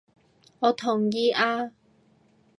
[0.61, 1.73] 我同意啊！